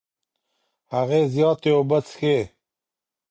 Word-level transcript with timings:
هغې 0.95 1.19
زياتې 1.33 1.69
اوبه 1.77 1.99
څښې. 2.07 2.37